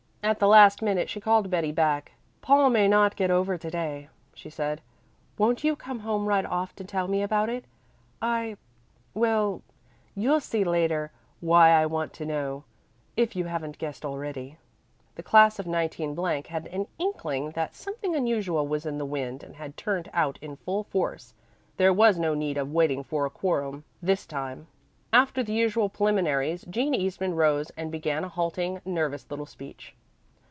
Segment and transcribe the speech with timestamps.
[0.23, 2.11] At the last minute she called Betty back.
[2.41, 4.79] "Paul may not get over to day," she said.
[5.39, 7.65] "Won't you come home right off to tell me about it?
[8.21, 8.55] I
[9.15, 9.63] well,
[10.15, 12.65] you'll see later why I want to know
[13.17, 14.57] if you haven't guessed already."
[15.15, 16.15] The class of 19
[16.49, 20.55] had an inkling that something unusual was in the wind and had turned out in
[20.55, 21.33] full force.
[21.77, 24.67] There was no need of waiting for a quorum this time.
[25.11, 29.95] After the usual preliminaries Jean Eastman rose and began a halting, nervous little speech.